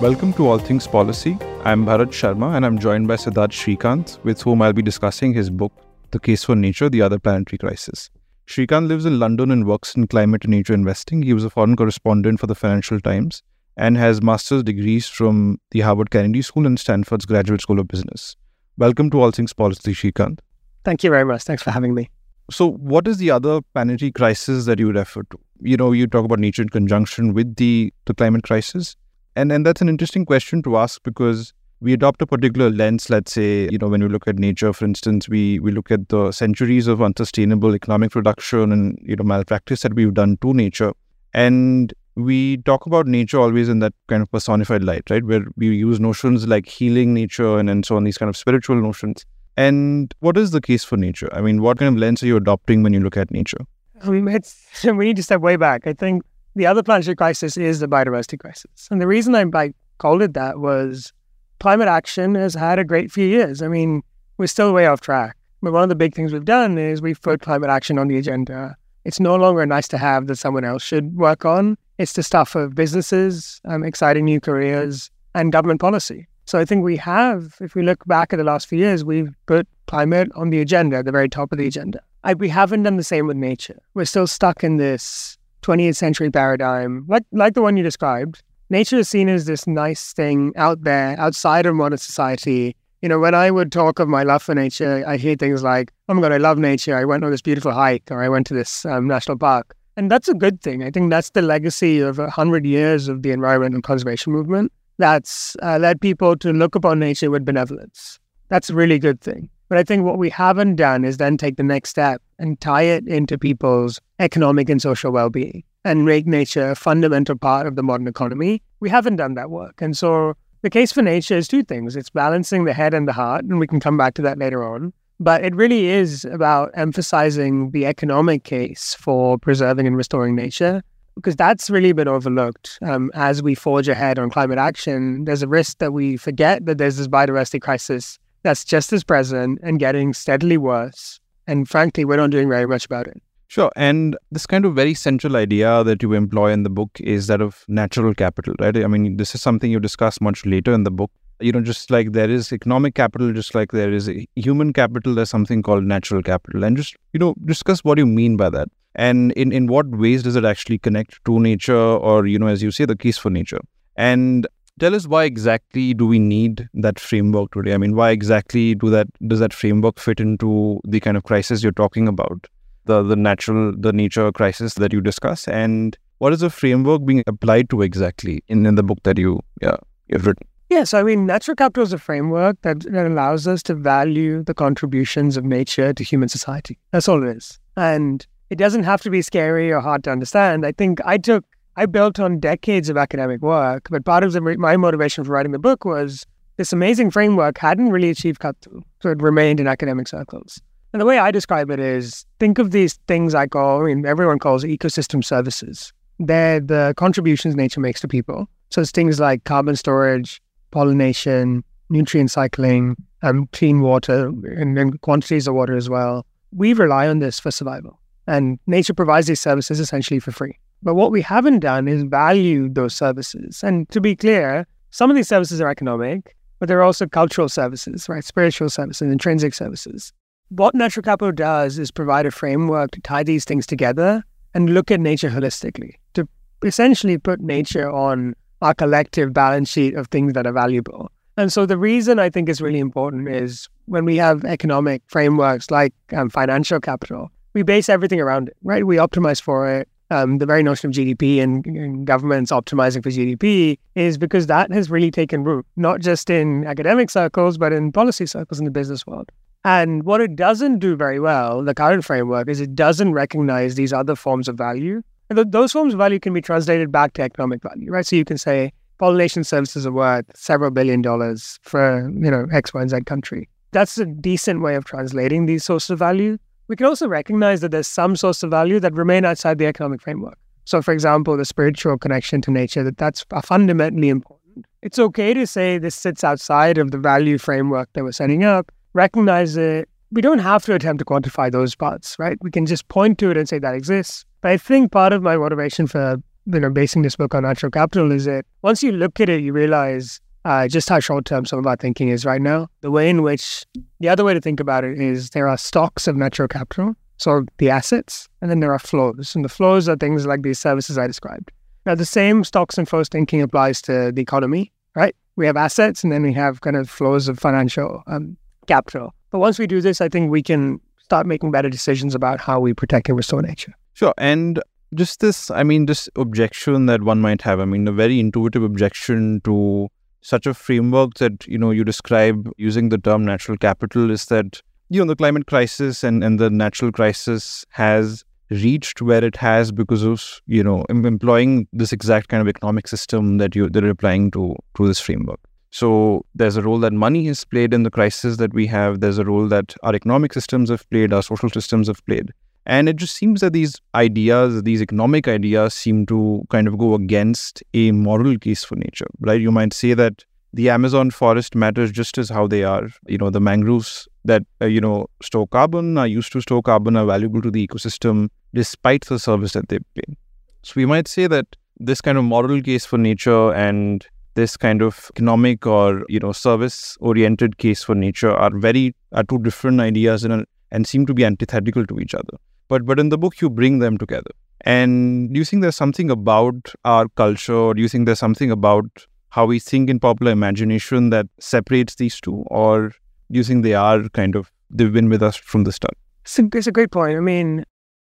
[0.00, 1.38] Welcome to All Things Policy.
[1.62, 5.50] I'm Bharat Sharma and I'm joined by Siddharth Sreekanth, with whom I'll be discussing his
[5.50, 5.72] book,
[6.10, 8.10] The Case for Nature The Other Planetary Crisis.
[8.48, 11.22] Sreekanth lives in London and works in climate and nature investing.
[11.22, 13.44] He was a foreign correspondent for the Financial Times
[13.76, 18.36] and has master's degrees from the Harvard Kennedy School and Stanford's Graduate School of Business.
[18.76, 20.40] Welcome to All Things Policy, Sreekanth.
[20.84, 21.44] Thank you very much.
[21.44, 22.10] Thanks for having me.
[22.50, 25.38] So, what is the other planetary crisis that you refer to?
[25.60, 28.96] You know, you talk about nature in conjunction with the, the climate crisis
[29.36, 33.32] and and that's an interesting question to ask because we adopt a particular lens let's
[33.32, 36.32] say you know when we look at nature for instance we we look at the
[36.32, 40.92] centuries of unsustainable economic production and you know malpractice that we've done to nature.
[41.36, 45.24] And we talk about nature always in that kind of personified light right?
[45.24, 48.80] Where we use notions like healing nature and, and so on these kind of spiritual
[48.80, 49.26] notions.
[49.56, 51.28] And what is the case for nature?
[51.32, 53.66] I mean what kind of lens are you adopting when you look at nature?
[54.02, 54.24] I mean,
[54.96, 55.86] we need to step way back.
[55.86, 56.22] I think
[56.54, 58.88] the other planetary crisis is the biodiversity crisis.
[58.90, 61.12] And the reason I, I called it that was
[61.60, 63.62] climate action has had a great few years.
[63.62, 64.02] I mean,
[64.38, 65.36] we're still way off track.
[65.62, 68.18] But one of the big things we've done is we've put climate action on the
[68.18, 68.76] agenda.
[69.04, 71.76] It's no longer nice to have that someone else should work on.
[71.98, 76.26] It's the stuff of businesses, um, exciting new careers, and government policy.
[76.46, 79.34] So I think we have, if we look back at the last few years, we've
[79.46, 82.00] put climate on the agenda, the very top of the agenda.
[82.24, 83.80] I, we haven't done the same with nature.
[83.94, 88.98] We're still stuck in this 20th century paradigm, like like the one you described, nature
[88.98, 92.76] is seen as this nice thing out there, outside of modern society.
[93.02, 95.92] You know, when I would talk of my love for nature, I hear things like,
[96.08, 96.94] "Oh my god, I love nature.
[96.96, 100.10] I went on this beautiful hike, or I went to this um, national park," and
[100.10, 100.82] that's a good thing.
[100.82, 104.72] I think that's the legacy of a hundred years of the environmental conservation movement.
[104.98, 108.18] That's uh, led people to look upon nature with benevolence.
[108.48, 109.48] That's a really good thing.
[109.68, 112.82] But I think what we haven't done is then take the next step and tie
[112.82, 117.76] it into people's economic and social well being and make nature a fundamental part of
[117.76, 118.62] the modern economy.
[118.80, 119.80] We haven't done that work.
[119.80, 123.12] And so the case for nature is two things it's balancing the head and the
[123.12, 124.92] heart, and we can come back to that later on.
[125.20, 130.82] But it really is about emphasizing the economic case for preserving and restoring nature,
[131.16, 132.78] because that's really been overlooked.
[132.82, 136.78] Um, as we forge ahead on climate action, there's a risk that we forget that
[136.78, 141.18] there's this biodiversity crisis that's just as present and getting steadily worse.
[141.46, 143.20] And frankly, we're not doing very much about it.
[143.48, 143.70] Sure.
[143.76, 147.40] And this kind of very central idea that you employ in the book is that
[147.40, 148.76] of natural capital, right?
[148.76, 151.10] I mean, this is something you discuss much later in the book.
[151.40, 155.30] You know, just like there is economic capital, just like there is human capital, there's
[155.30, 156.64] something called natural capital.
[156.64, 158.68] And just, you know, discuss what you mean by that.
[158.94, 162.62] And in, in what ways does it actually connect to nature or, you know, as
[162.62, 163.60] you say, the case for nature?
[163.96, 164.46] And
[164.80, 168.90] tell us why exactly do we need that framework today i mean why exactly do
[168.90, 172.46] that does that framework fit into the kind of crisis you're talking about
[172.86, 177.22] the the natural the nature crisis that you discuss and what is the framework being
[177.26, 179.76] applied to exactly in, in the book that you yeah
[180.08, 183.74] you've written Yes, I mean, natural capital is a framework that, that allows us to
[183.74, 186.78] value the contributions of nature to human society.
[186.90, 187.60] That's all it is.
[187.76, 190.64] And it doesn't have to be scary or hard to understand.
[190.66, 191.44] I think I took
[191.76, 195.52] I built on decades of academic work, but part of the, my motivation for writing
[195.52, 196.24] the book was
[196.56, 200.60] this amazing framework hadn't really achieved cut through, so it remained in academic circles.
[200.92, 204.06] And the way I describe it is think of these things I call, I mean,
[204.06, 205.92] everyone calls ecosystem services.
[206.20, 208.48] They're the contributions nature makes to people.
[208.70, 215.48] So it's things like carbon storage, pollination, nutrient cycling, um, clean water, and, and quantities
[215.48, 216.24] of water as well.
[216.52, 217.98] We rely on this for survival.
[218.28, 220.56] And nature provides these services essentially for free.
[220.84, 223.64] But what we haven't done is value those services.
[223.64, 227.48] And to be clear, some of these services are economic, but there are also cultural
[227.48, 228.22] services, right?
[228.22, 230.12] Spiritual services, intrinsic services.
[230.50, 234.22] What natural capital does is provide a framework to tie these things together
[234.52, 236.28] and look at nature holistically, to
[236.62, 241.10] essentially put nature on our collective balance sheet of things that are valuable.
[241.38, 245.70] And so the reason I think is really important is when we have economic frameworks
[245.70, 248.86] like um, financial capital, we base everything around it, right?
[248.86, 253.10] We optimize for it um, the very notion of GDP and, and, governments optimizing for
[253.10, 257.92] GDP is because that has really taken root, not just in academic circles, but in
[257.92, 259.30] policy circles in the business world.
[259.64, 263.92] And what it doesn't do very well, the current framework, is it doesn't recognize these
[263.92, 265.02] other forms of value.
[265.30, 268.06] And th- those forms of value can be translated back to economic value, right?
[268.06, 272.74] So you can say pollination services are worth several billion dollars for, you know, X,
[272.74, 273.48] Y, and Z country.
[273.72, 276.38] That's a decent way of translating these sources of value.
[276.68, 280.00] We can also recognize that there's some source of value that remain outside the economic
[280.00, 280.38] framework.
[280.64, 284.64] So, for example, the spiritual connection to nature, that that's fundamentally important.
[284.80, 288.72] It's okay to say this sits outside of the value framework that we're setting up,
[288.94, 289.88] recognize it.
[290.10, 292.38] We don't have to attempt to quantify those parts, right?
[292.40, 294.24] We can just point to it and say that exists.
[294.40, 296.16] But I think part of my motivation for
[296.46, 299.42] you know basing this book on natural capital is that once you look at it,
[299.42, 302.68] you realize uh, just how short term some of our thinking is right now.
[302.80, 303.64] The way in which
[304.00, 307.44] the other way to think about it is there are stocks of natural capital, so
[307.58, 309.34] the assets, and then there are flows.
[309.34, 311.50] And the flows are things like these services I described.
[311.86, 315.14] Now, the same stocks and flows thinking applies to the economy, right?
[315.36, 318.36] We have assets and then we have kind of flows of financial um,
[318.66, 319.14] capital.
[319.30, 322.60] But once we do this, I think we can start making better decisions about how
[322.60, 323.74] we protect and restore nature.
[323.92, 324.14] Sure.
[324.16, 324.62] And
[324.94, 328.62] just this, I mean, this objection that one might have, I mean, a very intuitive
[328.62, 329.88] objection to
[330.24, 334.62] such a framework that, you know, you describe using the term natural capital is that,
[334.88, 339.70] you know, the climate crisis and, and the natural crisis has reached where it has
[339.70, 343.90] because of, you know, employing this exact kind of economic system that you that are
[343.90, 345.40] applying to to this framework.
[345.70, 349.00] So there's a role that money has played in the crisis that we have.
[349.00, 352.32] There's a role that our economic systems have played, our social systems have played.
[352.66, 356.94] And it just seems that these ideas, these economic ideas, seem to kind of go
[356.94, 359.40] against a moral case for nature, right?
[359.40, 360.24] You might say that
[360.54, 362.88] the Amazon forest matters just as how they are.
[363.06, 366.96] You know, the mangroves that, uh, you know, store carbon, are used to store carbon,
[366.96, 370.14] are valuable to the ecosystem despite the service that they pay.
[370.62, 371.44] So we might say that
[371.78, 374.06] this kind of moral case for nature and
[374.36, 379.24] this kind of economic or, you know, service oriented case for nature are very, are
[379.24, 382.38] two different ideas and, and seem to be antithetical to each other
[382.68, 384.30] but but in the book you bring them together.
[384.62, 387.54] And do you think there's something about our culture?
[387.54, 388.86] Or do you think there's something about
[389.28, 392.44] how we think in popular imagination that separates these two?
[392.46, 395.96] Or do you think they are kind of they've been with us from the start?
[396.24, 397.16] It's a, great point.
[397.16, 397.64] I mean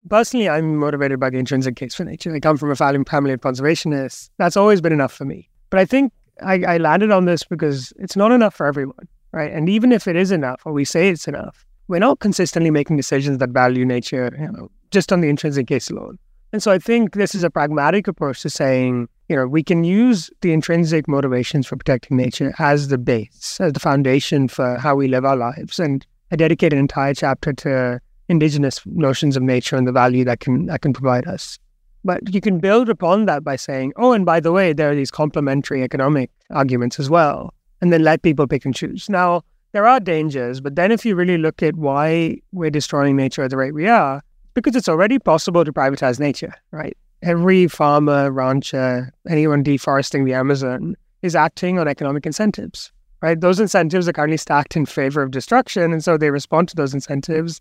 [0.08, 2.34] personally i'm motivated by the intrinsic case for nature.
[2.34, 3.00] I come from a family
[3.32, 4.30] of conservationists.
[4.38, 5.50] That's always been enough for me.
[5.70, 9.52] But i think I, I landed on this because it's not enough for everyone right?
[9.52, 12.96] And even if it is enough or we say it's enough we're not consistently making
[12.96, 16.18] decisions that value nature you know, just on the intrinsic case alone.
[16.52, 19.84] And so I think this is a pragmatic approach to saying, you know, we can
[19.84, 24.94] use the intrinsic motivations for protecting nature as the base, as the foundation for how
[24.94, 25.78] we live our lives.
[25.78, 30.40] And I dedicate an entire chapter to indigenous notions of nature and the value that
[30.40, 31.58] can that can provide us.
[32.04, 34.94] But you can build upon that by saying, oh, and by the way, there are
[34.94, 37.52] these complementary economic arguments as well,
[37.82, 39.08] and then let people pick and choose.
[39.10, 39.42] Now,
[39.72, 43.50] there are dangers, but then if you really look at why we're destroying nature at
[43.50, 44.22] the rate we are,
[44.54, 46.96] because it's already possible to privatize nature, right?
[47.22, 53.40] Every farmer, rancher, anyone deforesting the Amazon is acting on economic incentives, right?
[53.40, 55.92] Those incentives are currently stacked in favor of destruction.
[55.92, 57.60] And so they respond to those incentives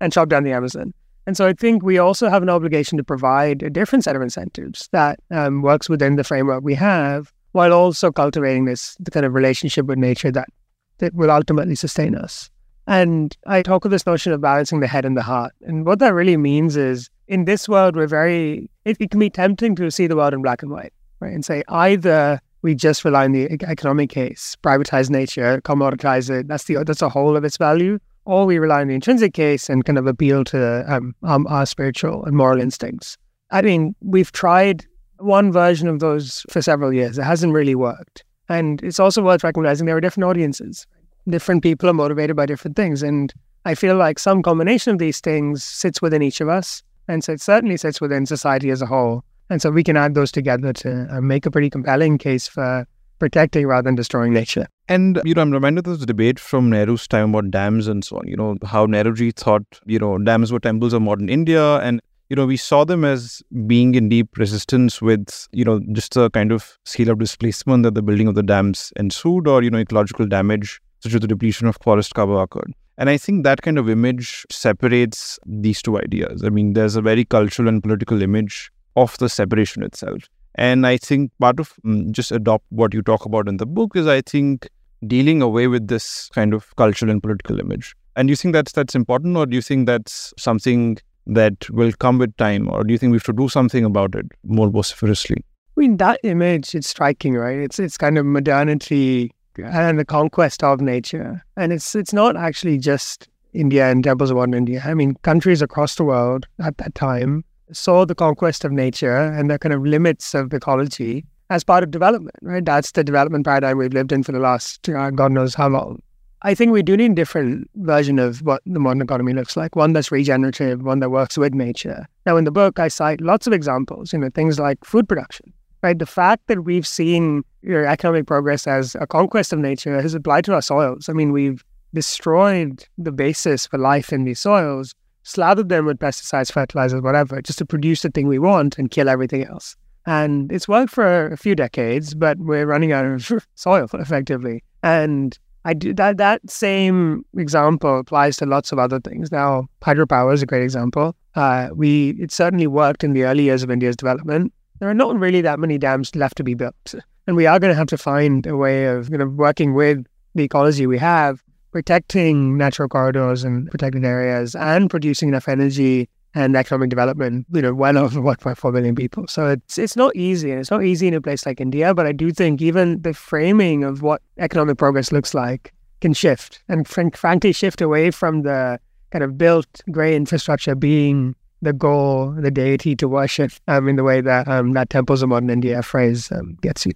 [0.00, 0.92] and chop down the Amazon.
[1.26, 4.22] And so I think we also have an obligation to provide a different set of
[4.22, 9.26] incentives that um, works within the framework we have while also cultivating this the kind
[9.26, 10.48] of relationship with nature that
[10.98, 12.50] that will ultimately sustain us.
[12.86, 15.52] And I talk of this notion of balancing the head and the heart.
[15.62, 19.28] And what that really means is in this world, we're very, it, it, can be
[19.28, 21.34] tempting to see the world in black and white, right?
[21.34, 26.64] And say either we just rely on the economic case, privatize nature, commoditize it, that's
[26.64, 29.84] the that's a whole of its value, or we rely on the intrinsic case and
[29.84, 33.18] kind of appeal to um, um, our spiritual and moral instincts.
[33.50, 34.86] I mean, we've tried
[35.18, 37.18] one version of those for several years.
[37.18, 38.24] It hasn't really worked.
[38.48, 40.86] And it's also worth recognizing there are different audiences.
[41.28, 43.02] Different people are motivated by different things.
[43.02, 43.32] And
[43.64, 46.82] I feel like some combination of these things sits within each of us.
[47.08, 49.24] And so it certainly sits within society as a whole.
[49.50, 52.86] And so we can add those together to uh, make a pretty compelling case for
[53.18, 54.66] protecting rather than destroying nature.
[54.88, 58.18] And, you know, I'm reminded of this debate from Nehru's time about dams and so
[58.18, 61.78] on, you know, how Nehruji thought, you know, dams were temples of modern India.
[61.78, 66.14] And you know, we saw them as being in deep resistance with, you know, just
[66.14, 69.70] the kind of scale of displacement that the building of the dams ensued or, you
[69.70, 72.72] know, ecological damage, such as the depletion of forest cover occurred.
[72.98, 76.42] And I think that kind of image separates these two ideas.
[76.44, 80.24] I mean, there's a very cultural and political image of the separation itself.
[80.56, 83.94] And I think part of um, just adopt what you talk about in the book
[83.94, 84.68] is, I think,
[85.06, 87.94] dealing away with this kind of cultural and political image.
[88.16, 91.92] And do you think that's that's important, or do you think that's something that will
[91.92, 95.44] come with time, or do you think we should do something about it more vociferously?
[95.76, 97.58] I mean, that image, it's striking, right?
[97.58, 99.32] It's it's kind of modernity
[99.64, 101.44] and the conquest of nature.
[101.56, 104.82] And it's it's not actually just India and temples of modern India.
[104.84, 109.50] I mean, countries across the world at that time saw the conquest of nature and
[109.50, 112.64] the kind of limits of ecology as part of development, right?
[112.64, 116.02] That's the development paradigm we've lived in for the last uh, God knows how long.
[116.42, 119.74] I think we do need a different version of what the modern economy looks like,
[119.74, 122.06] one that's regenerative, one that works with nature.
[122.26, 125.52] Now, in the book, I cite lots of examples, you know, things like food production,
[125.82, 125.98] right?
[125.98, 130.54] The fact that we've seen economic progress as a conquest of nature has applied to
[130.54, 131.08] our soils.
[131.08, 136.52] I mean, we've destroyed the basis for life in these soils, slathered them with pesticides,
[136.52, 139.74] fertilizers, whatever, just to produce the thing we want and kill everything else.
[140.06, 144.62] And it's worked for a few decades, but we're running out of soil effectively.
[144.84, 145.36] And
[145.68, 149.30] I do that that same example applies to lots of other things.
[149.30, 151.14] Now, hydropower is a great example.
[151.34, 154.50] Uh, we it certainly worked in the early years of India's development.
[154.78, 156.94] There are not really that many dams left to be built,
[157.26, 160.06] and we are going to have to find a way of you know working with
[160.34, 166.56] the ecology we have, protecting natural corridors and protected areas, and producing enough energy and
[166.56, 169.26] economic development, you know, well over 1.4 million people.
[169.26, 171.94] So it's it's not easy, and it's not easy in a place like India.
[171.94, 176.62] But I do think even the framing of what economic progress looks like can shift,
[176.68, 178.78] and fr- frankly, shift away from the
[179.10, 184.04] kind of built grey infrastructure being the goal, the deity to worship, um, in the
[184.04, 186.92] way that um, that temples of modern India phrase um, gets you.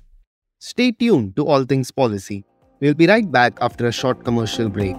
[0.60, 2.44] Stay tuned to All Things Policy.
[2.80, 4.96] We'll be right back after a short commercial break.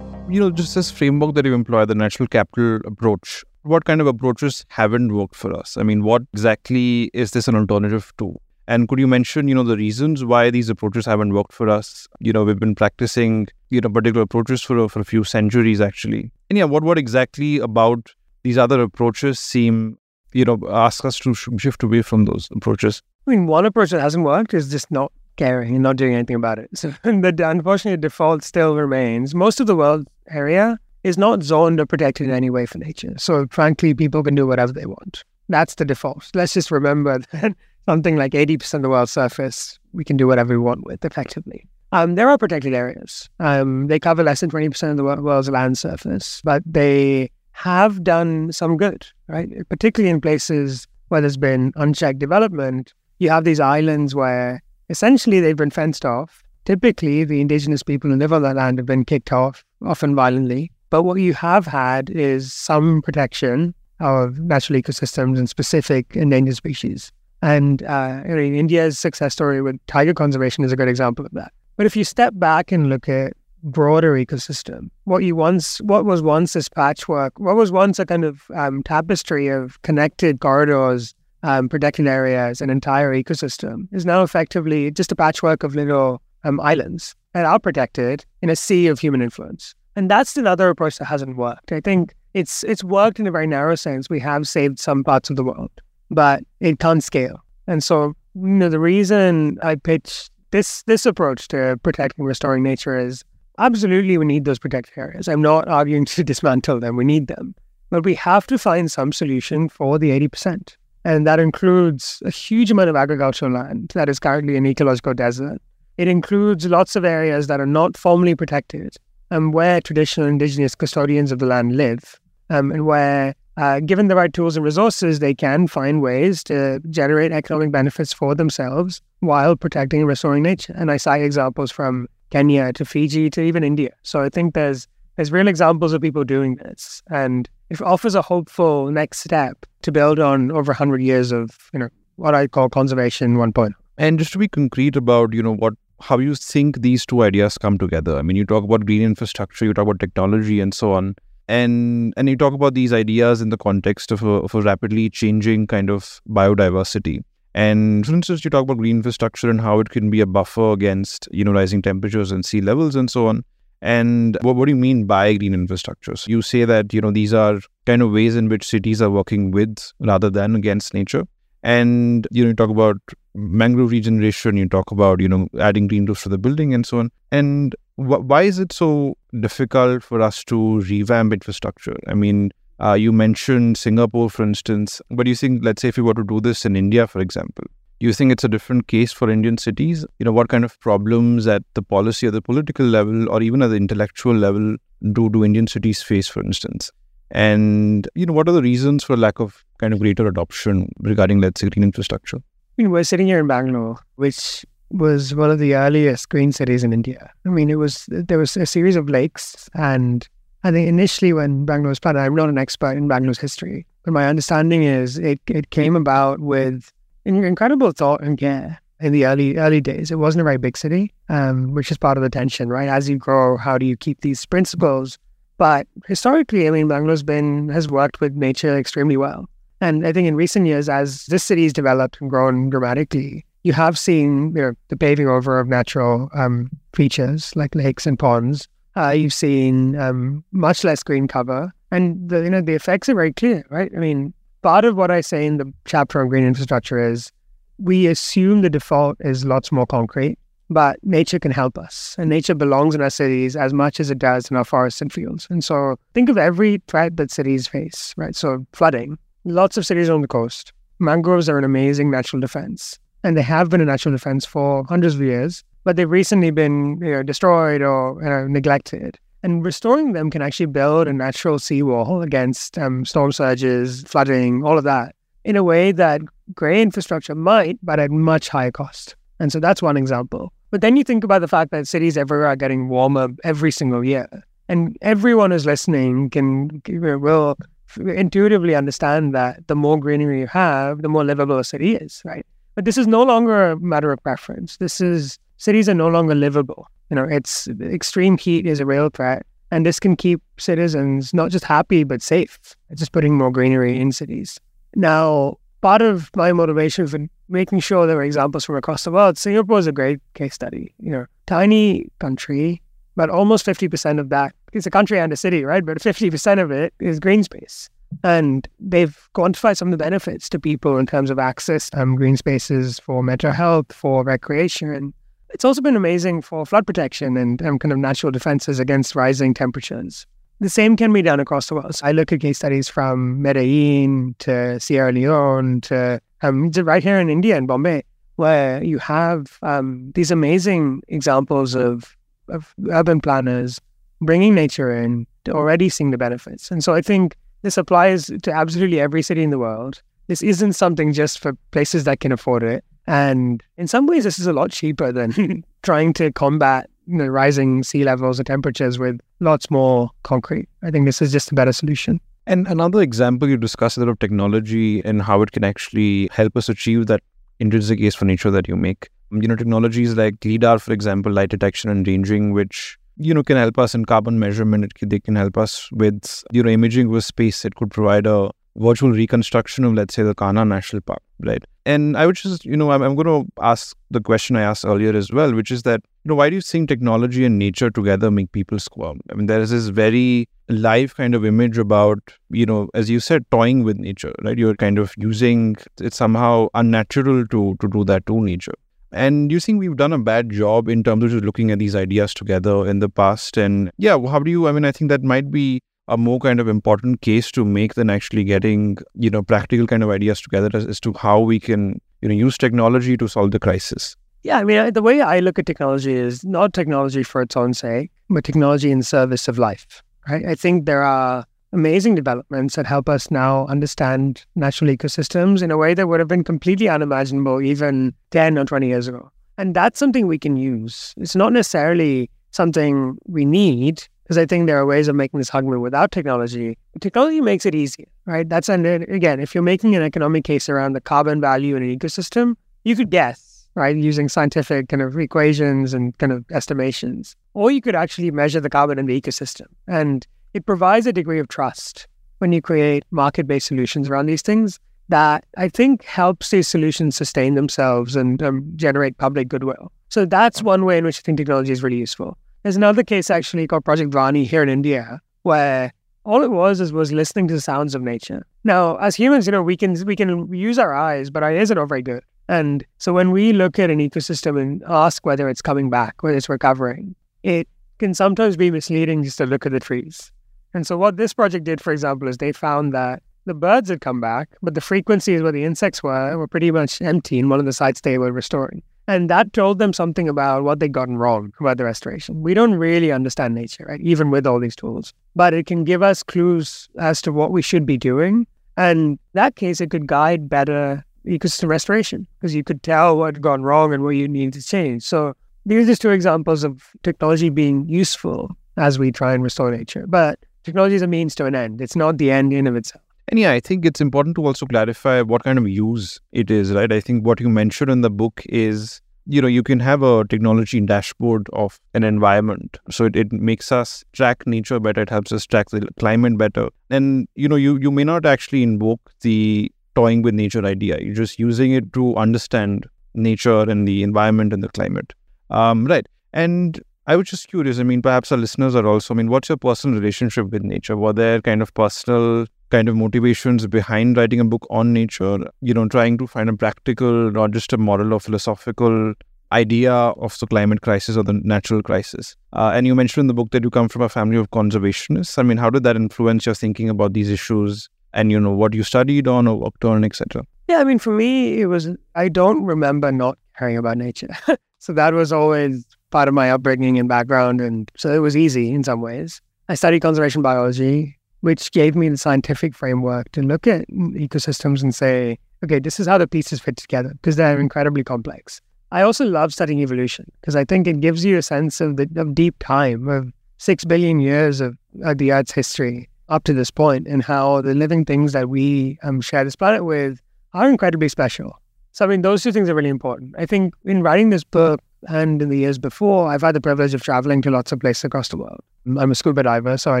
[0.30, 4.06] You know, just this framework that you employ, the natural capital approach, what kind of
[4.06, 5.76] approaches haven't worked for us?
[5.76, 8.38] I mean, what exactly is this an alternative to?
[8.66, 12.06] And could you mention, you know, the reasons why these approaches haven't worked for us?
[12.20, 16.30] You know, we've been practicing, you know, particular approaches for, for a few centuries actually.
[16.50, 19.96] And yeah, what what exactly about these other approaches seem,
[20.34, 23.02] you know, ask us to shift away from those approaches?
[23.26, 26.36] I mean, one approach that hasn't worked is just not caring and not doing anything
[26.36, 26.68] about it.
[26.74, 29.34] So the unfortunately default still remains.
[29.34, 33.14] Most of the world area is not zoned or protected in any way for nature.
[33.16, 35.24] So frankly, people can do whatever they want.
[35.48, 36.30] That's the default.
[36.34, 37.54] Let's just remember that
[37.86, 41.66] something like 80% of the world's surface we can do whatever we want with effectively.
[41.90, 43.30] Um, there are protected areas.
[43.40, 48.52] Um, they cover less than 20% of the world's land surface, but they have done
[48.52, 49.48] some good, right?
[49.70, 52.92] Particularly in places where there's been unchecked development.
[53.18, 56.42] You have these islands where essentially they've been fenced off.
[56.64, 60.70] Typically, the indigenous people who live on that land have been kicked off, often violently.
[60.90, 67.12] But what you have had is some protection of natural ecosystems and specific endangered species.
[67.42, 71.32] And uh, you know, India's success story with tiger conservation is a good example of
[71.32, 71.52] that.
[71.76, 76.22] But if you step back and look at broader ecosystem, what you once, what was
[76.22, 81.68] once this patchwork, what was once a kind of um, tapestry of connected corridors um,
[81.68, 87.14] protected areas, an entire ecosystem, is now effectively just a patchwork of little um, islands
[87.32, 89.74] that are protected in a sea of human influence.
[89.96, 91.72] And that's another approach that hasn't worked.
[91.72, 94.08] I think it's it's worked in a very narrow sense.
[94.08, 95.70] We have saved some parts of the world,
[96.10, 97.42] but it can't scale.
[97.66, 102.96] And so, you know, the reason I pitch this this approach to protecting restoring nature
[102.98, 103.24] is
[103.58, 105.28] absolutely we need those protected areas.
[105.28, 106.96] I'm not arguing to dismantle them.
[106.96, 107.54] We need them.
[107.90, 110.76] But we have to find some solution for the 80%.
[111.08, 115.58] And that includes a huge amount of agricultural land that is currently an ecological desert.
[115.96, 118.94] It includes lots of areas that are not formally protected
[119.30, 124.16] and where traditional indigenous custodians of the land live, um, and where, uh, given the
[124.16, 129.56] right tools and resources, they can find ways to generate economic benefits for themselves while
[129.56, 130.74] protecting and restoring nature.
[130.76, 133.94] And I cite examples from Kenya to Fiji to even India.
[134.02, 134.86] So I think there's
[135.16, 139.92] there's real examples of people doing this, and it offers a hopeful next step to
[139.92, 143.72] build on over 100 years of you know what I call conservation 1.0.
[143.96, 147.58] And just to be concrete about you know what how you think these two ideas
[147.58, 148.16] come together.
[148.16, 151.16] I mean, you talk about green infrastructure, you talk about technology, and so on,
[151.48, 155.10] and and you talk about these ideas in the context of a, of a rapidly
[155.10, 157.22] changing kind of biodiversity.
[157.54, 160.72] And for instance, you talk about green infrastructure and how it can be a buffer
[160.72, 163.44] against you know rising temperatures and sea levels and so on.
[163.80, 166.26] And what, what do you mean by green infrastructures?
[166.26, 169.50] You say that, you know, these are kind of ways in which cities are working
[169.50, 171.24] with rather than against nature.
[171.62, 172.96] And, you know, you talk about
[173.34, 176.98] mangrove regeneration, you talk about, you know, adding green roofs to the building and so
[176.98, 177.10] on.
[177.30, 181.96] And wh- why is it so difficult for us to revamp infrastructure?
[182.06, 186.02] I mean, uh, you mentioned Singapore, for instance, but you think, let's say, if we
[186.02, 187.64] were to do this in India, for example,
[188.06, 190.04] you think it's a different case for Indian cities?
[190.18, 193.62] You know, what kind of problems at the policy or the political level or even
[193.62, 194.76] at the intellectual level
[195.12, 196.90] do, do Indian cities face, for instance?
[197.30, 201.40] And, you know, what are the reasons for lack of kind of greater adoption regarding,
[201.40, 202.36] let's say, green infrastructure?
[202.36, 206.84] I mean, we're sitting here in Bangalore, which was one of the earliest green cities
[206.84, 207.30] in India.
[207.44, 210.26] I mean, it was there was a series of lakes, and
[210.64, 214.12] I think initially when Bangalore was planned, I'm not an expert in Bangalore's history, but
[214.12, 216.92] my understanding is it it came about with
[217.36, 220.10] incredible thought and care in the early early days.
[220.10, 222.88] It wasn't a very big city, um, which is part of the tension, right?
[222.88, 225.18] As you grow, how do you keep these principles?
[225.56, 229.48] But historically, I mean, Bangalore's been has worked with nature extremely well.
[229.80, 233.98] And I think in recent years, as this city's developed and grown dramatically, you have
[233.98, 238.68] seen you know, the paving over of natural um, features like lakes and ponds.
[238.96, 243.14] Uh, you've seen um, much less green cover, and the you know the effects are
[243.14, 243.92] very clear, right?
[243.94, 247.32] I mean, part of what I say in the chapter on green infrastructure is
[247.78, 250.38] we assume the default is lots more concrete,
[250.68, 252.16] but nature can help us.
[252.18, 255.12] And nature belongs in our cities as much as it does in our forests and
[255.12, 255.46] fields.
[255.50, 258.34] And so think of every threat that cities face, right?
[258.34, 260.72] So flooding, lots of cities on the coast.
[260.98, 262.98] Mangroves are an amazing natural defense.
[263.24, 266.98] And they have been a natural defense for hundreds of years, but they've recently been
[267.00, 269.18] you know, destroyed or you know, neglected.
[269.42, 274.78] And restoring them can actually build a natural seawall against um, storm surges, flooding, all
[274.78, 275.14] of that
[275.44, 276.20] in a way that
[276.54, 279.16] gray infrastructure might, but at much higher cost.
[279.40, 280.52] And so that's one example.
[280.70, 284.04] But then you think about the fact that cities everywhere are getting warmer every single
[284.04, 284.28] year.
[284.68, 287.56] And everyone who's listening can will
[287.96, 292.44] intuitively understand that the more greenery you have, the more livable a city is, right?
[292.74, 294.76] But this is no longer a matter of preference.
[294.76, 296.86] This is cities are no longer livable.
[297.10, 299.44] You know, it's extreme heat is a real threat.
[299.70, 302.58] And this can keep citizens not just happy, but safe.
[302.88, 304.58] It's just putting more greenery in cities.
[304.94, 309.38] Now, part of my motivation for making sure there were examples from across the world,
[309.38, 310.94] Singapore is a great case study.
[310.98, 312.80] You know, tiny country,
[313.16, 315.84] but almost 50% of that, it's a country and a city, right?
[315.84, 317.90] But 50% of it is green space.
[318.24, 322.36] And they've quantified some of the benefits to people in terms of access um, green
[322.36, 325.12] spaces for mental health, for recreation.
[325.50, 329.54] It's also been amazing for flood protection and um, kind of natural defenses against rising
[329.54, 330.26] temperatures.
[330.60, 331.94] The same can be done across the world.
[331.94, 337.18] So I look at case studies from Medellin to Sierra Leone to um, right here
[337.18, 338.02] in India and Bombay,
[338.36, 342.16] where you have um, these amazing examples of,
[342.48, 343.80] of urban planners
[344.20, 346.70] bringing nature in, already seeing the benefits.
[346.70, 350.02] And so I think this applies to absolutely every city in the world.
[350.26, 352.84] This isn't something just for places that can afford it.
[353.08, 357.26] And in some ways, this is a lot cheaper than trying to combat you know,
[357.26, 360.68] rising sea levels and temperatures with lots more concrete.
[360.82, 362.20] I think this is just a better solution.
[362.46, 366.54] And another example you discussed a lot of technology and how it can actually help
[366.54, 367.22] us achieve that
[367.60, 369.08] intrinsic case for nature that you make.
[369.30, 373.56] You know, technologies like LIDAR, for example, light detection and ranging, which you know can
[373.56, 374.84] help us in carbon measurement.
[374.84, 377.64] It, they can help us with you know imaging with space.
[377.64, 381.62] It could provide a virtual reconstruction of, let's say, the Kanha National Park, right?
[381.84, 384.84] And I would just, you know, I'm, I'm going to ask the question I asked
[384.84, 387.90] earlier as well, which is that, you know, why do you think technology and nature
[387.90, 389.20] together make people squirm?
[389.30, 392.18] I mean, there is this very live kind of image about,
[392.50, 394.58] you know, as you said, toying with nature, right?
[394.58, 398.74] You're kind of using it's somehow unnatural to to do that to nature.
[399.10, 401.78] And do you think we've done a bad job in terms of just looking at
[401.78, 403.56] these ideas together in the past?
[403.56, 404.68] And yeah, how do you?
[404.68, 407.94] I mean, I think that might be a more kind of important case to make
[407.94, 411.60] than actually getting you know practical kind of ideas together as, as to how we
[411.60, 414.16] can you know use technology to solve the crisis.
[414.44, 417.74] Yeah i mean the way i look at technology is not technology for its own
[417.74, 420.46] sake but technology in service of life right?
[420.46, 425.76] I think there are amazing developments that help us now understand natural ecosystems in a
[425.76, 429.30] way that would have been completely unimaginable even 10 or 20 years ago.
[429.58, 431.14] And that's something we can use.
[431.16, 435.48] It's not necessarily something we need because I think there are ways of making this
[435.54, 436.76] argument without technology.
[437.00, 438.46] Technology makes it easier, right?
[438.46, 441.98] That's and again, if you're making an economic case around the carbon value in an
[441.98, 447.70] ecosystem, you could guess, right, using scientific kind of equations and kind of estimations, or
[447.70, 451.48] you could actually measure the carbon in the ecosystem, and it provides a degree of
[451.48, 457.16] trust when you create market-based solutions around these things that I think helps these solutions
[457.16, 459.90] sustain themselves and um, generate public goodwill.
[460.10, 462.36] So that's one way in which I think technology is really useful.
[462.68, 465.90] There's another case actually called Project Vani here in India, where
[466.24, 468.46] all it was is was listening to the sounds of nature.
[468.62, 471.70] Now, as humans, you know, we can we can use our eyes, but our ears
[471.70, 472.22] are not very good.
[472.46, 476.36] And so when we look at an ecosystem and ask whether it's coming back, whether
[476.36, 477.66] it's recovering, it
[477.98, 480.30] can sometimes be misleading just to look at the trees.
[480.74, 484.02] And so what this project did, for example, is they found that the birds had
[484.02, 487.60] come back, but the frequencies where the insects were were pretty much empty in one
[487.60, 488.82] of the sites they were restoring.
[489.08, 492.42] And that told them something about what they'd gotten wrong about the restoration.
[492.42, 494.00] We don't really understand nature, right?
[494.02, 495.14] Even with all these tools.
[495.34, 498.46] But it can give us clues as to what we should be doing.
[498.76, 503.42] And that case, it could guide better ecosystem restoration because you could tell what had
[503.42, 505.04] gone wrong and what you needed to change.
[505.04, 509.70] So these are just two examples of technology being useful as we try and restore
[509.70, 510.04] nature.
[510.06, 511.80] But technology is a means to an end.
[511.80, 513.02] It's not the end in of itself.
[513.28, 516.72] And yeah, I think it's important to also clarify what kind of use it is,
[516.72, 516.90] right?
[516.90, 520.24] I think what you mentioned in the book is, you know, you can have a
[520.26, 522.78] technology dashboard of an environment.
[522.90, 525.02] So it, it makes us track nature better.
[525.02, 526.68] It helps us track the climate better.
[526.88, 530.98] And, you know, you, you may not actually invoke the toying with nature idea.
[530.98, 535.12] You're just using it to understand nature and the environment and the climate.
[535.50, 536.06] Um, right.
[536.32, 537.78] And I was just curious.
[537.78, 540.96] I mean, perhaps our listeners are also, I mean, what's your personal relationship with nature?
[540.96, 545.74] Were there kind of personal kind of motivations behind writing a book on nature, you
[545.74, 549.14] know, trying to find a practical, not just a moral or philosophical
[549.52, 552.36] idea of the climate crisis or the natural crisis.
[552.52, 555.38] Uh, and you mentioned in the book that you come from a family of conservationists.
[555.38, 558.74] I mean, how did that influence your thinking about these issues and, you know, what
[558.74, 560.42] you studied on or worked on, etc.?
[560.68, 564.28] Yeah, I mean, for me, it was, I don't remember not caring about nature.
[564.78, 567.60] so that was always part of my upbringing and background.
[567.60, 569.40] And so it was easy in some ways.
[569.70, 574.94] I studied conservation biology which gave me the scientific framework to look at ecosystems and
[574.94, 578.60] say, okay, this is how the pieces fit together because they're incredibly complex.
[578.90, 582.08] I also love studying evolution because I think it gives you a sense of the
[582.16, 586.70] of deep time of six billion years of, of the Earth's history up to this
[586.70, 590.20] point and how the living things that we um, share this planet with
[590.54, 591.58] are incredibly special.
[591.92, 593.34] So, I mean, those two things are really important.
[593.38, 596.94] I think in writing this book and in the years before, I've had the privilege
[596.94, 598.60] of traveling to lots of places across the world.
[598.86, 600.00] I'm a scuba diver, so I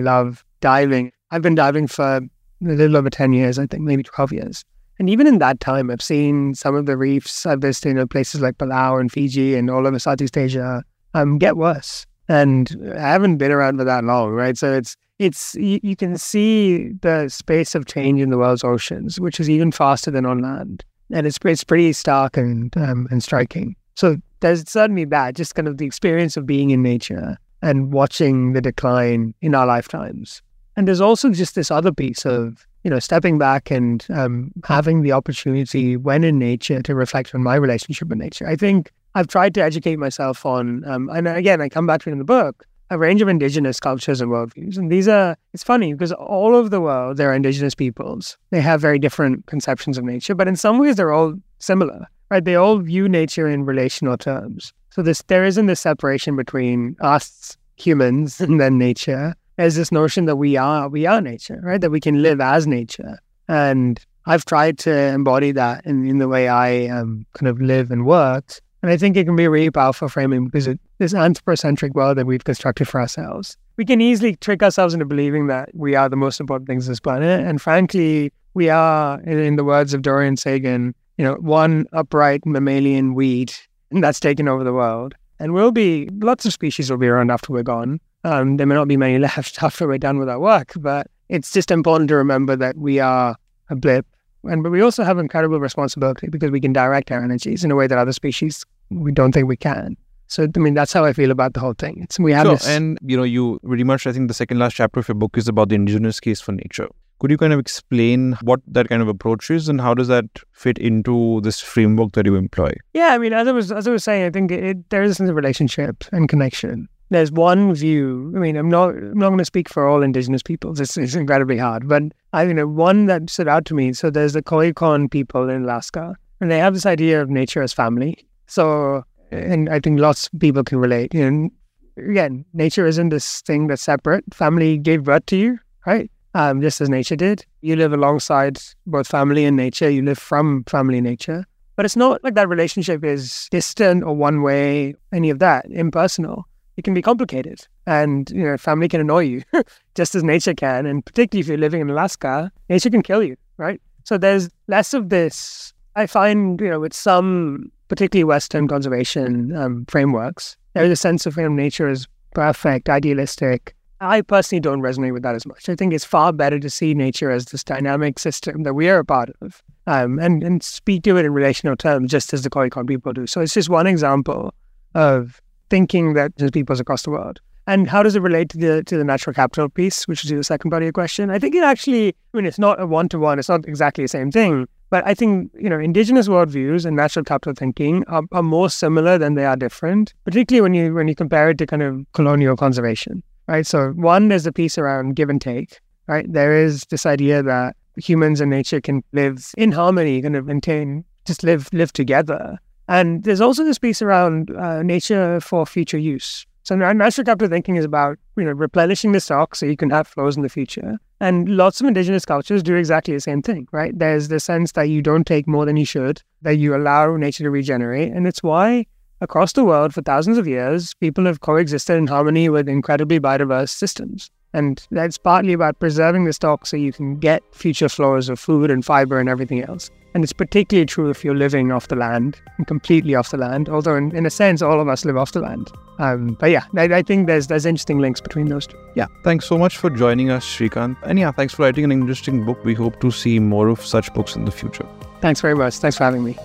[0.00, 1.12] love diving.
[1.30, 2.22] I've been diving for a
[2.60, 4.64] little over 10 years, I think, maybe 12 years.
[4.98, 8.06] And even in that time, I've seen some of the reefs I've visited, you know,
[8.06, 10.82] places like Palau and Fiji and all over Southeast Asia
[11.14, 12.04] um, get worse.
[12.28, 14.58] And I haven't been around for that long, right?
[14.58, 19.20] So it's, it's you, you can see the space of change in the world's oceans,
[19.20, 20.84] which is even faster than on land.
[21.12, 23.76] And it's, it's pretty stark and, um, and striking.
[23.94, 28.52] So there's certainly that, just kind of the experience of being in nature and watching
[28.52, 30.42] the decline in our lifetimes.
[30.78, 35.02] And there's also just this other piece of, you know, stepping back and um, having
[35.02, 38.46] the opportunity when in nature to reflect on my relationship with nature.
[38.46, 42.10] I think I've tried to educate myself on, um, and again, I come back to
[42.10, 44.78] it in the book, a range of indigenous cultures and worldviews.
[44.78, 48.38] And these are, it's funny because all over the world, there are indigenous peoples.
[48.50, 52.44] They have very different conceptions of nature, but in some ways, they're all similar, right?
[52.44, 54.72] They all view nature in relational terms.
[54.90, 59.34] So this there isn't this separation between us humans and then nature.
[59.58, 61.80] There's this notion that we are we are nature, right?
[61.80, 63.18] That we can live as nature.
[63.48, 67.90] And I've tried to embody that in, in the way I um, kind of live
[67.90, 68.60] and work.
[68.82, 72.18] And I think it can be a really powerful framing because it, this anthropocentric world
[72.18, 73.56] that we've constructed for ourselves.
[73.76, 76.92] We can easily trick ourselves into believing that we are the most important things on
[76.92, 77.44] this planet.
[77.44, 82.46] And frankly, we are, in, in the words of Dorian Sagan, you know, one upright
[82.46, 83.52] mammalian weed
[83.90, 85.14] that's taken over the world.
[85.40, 88.00] And we'll be, lots of species will be around after we're gone.
[88.24, 91.52] Um, there may not be many left after we're done with our work, but it's
[91.52, 93.36] just important to remember that we are
[93.70, 94.06] a blip.
[94.44, 97.76] And but we also have incredible responsibility because we can direct our energies in a
[97.76, 99.96] way that other species we don't think we can.
[100.28, 102.00] So I mean that's how I feel about the whole thing.
[102.02, 102.56] It's we have sure.
[102.56, 105.16] this and you know you very much I think the second last chapter of your
[105.16, 106.88] book is about the indigenous case for nature.
[107.18, 110.26] Could you kind of explain what that kind of approach is and how does that
[110.52, 112.72] fit into this framework that you employ?
[112.94, 115.18] Yeah, I mean, as I was as I was saying, I think it, there is
[115.18, 116.88] a relationship and connection.
[117.10, 118.32] There's one view.
[118.36, 120.80] I mean, I'm not I'm not going to speak for all Indigenous peoples.
[120.80, 123.92] It's, it's incredibly hard, but I you know one that stood out to me.
[123.92, 127.72] So there's the Koyukon people in Alaska, and they have this idea of nature as
[127.72, 128.26] family.
[128.46, 131.14] So, and I think lots of people can relate.
[131.14, 131.48] Know,
[131.96, 134.24] again, nature isn't this thing that's separate.
[134.32, 136.10] Family gave birth to you, right?
[136.34, 137.44] um, just as nature did.
[137.62, 139.90] You live alongside both family and nature.
[139.90, 141.44] You live from family and nature.
[141.76, 146.47] But it's not like that relationship is distant or one way, any of that, impersonal.
[146.78, 147.60] It can be complicated.
[147.86, 149.42] And, you know, family can annoy you
[149.94, 150.86] just as nature can.
[150.86, 153.80] And particularly if you're living in Alaska, nature can kill you, right?
[154.04, 155.74] So there's less of this.
[155.96, 161.36] I find, you know, with some particularly Western conservation um, frameworks, there's a sense of
[161.36, 165.68] you know, nature is perfect, idealistic, I personally don't resonate with that as much.
[165.68, 169.00] I think it's far better to see nature as this dynamic system that we are
[169.00, 172.50] a part of um, and, and speak to it in relational terms, just as the
[172.50, 173.26] Koyukon people do.
[173.26, 174.54] So it's just one example
[174.94, 177.40] of thinking that there's peoples across the world.
[177.66, 180.42] And how does it relate to the to the natural capital piece, which is the
[180.42, 181.30] second part of your question?
[181.30, 183.38] I think it actually, I mean, it's not a one to one.
[183.38, 184.66] It's not exactly the same thing.
[184.90, 189.18] But I think you know, indigenous worldviews and natural capital thinking are, are more similar
[189.18, 190.14] than they are different.
[190.24, 193.66] Particularly when you when you compare it to kind of colonial conservation right?
[193.66, 196.30] So one, there's a piece around give and take, right?
[196.30, 201.04] There is this idea that humans and nature can live in harmony, kind of maintain
[201.24, 202.58] just live live together.
[202.88, 206.46] And there's also this piece around uh, nature for future use.
[206.64, 210.06] So natural capital thinking is about you know replenishing the stock so you can have
[210.06, 210.98] flows in the future.
[211.20, 213.98] And lots of indigenous cultures do exactly the same thing, right?
[213.98, 217.44] There's the sense that you don't take more than you should, that you allow nature
[217.44, 218.86] to regenerate, and it's why
[219.20, 223.70] across the world for thousands of years people have coexisted in harmony with incredibly biodiverse
[223.70, 224.30] systems.
[224.54, 228.70] And that's partly about preserving the stock so you can get future flows of food
[228.70, 229.90] and fiber and everything else.
[230.14, 233.68] And it's particularly true if you're living off the land and completely off the land,
[233.68, 235.70] although in, in a sense, all of us live off the land.
[235.98, 238.78] Um, but yeah, I, I, think there's there's interesting links between those two.
[238.94, 240.96] Yeah, thanks so much for joining us, Sreekanth.
[241.02, 242.64] And yeah, thanks for writing an interesting book.
[242.64, 244.86] We hope to see more of such books in the future.
[245.20, 245.74] Thanks very much.
[245.74, 246.36] Thanks for having me.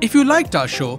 [0.00, 0.98] If you liked our show,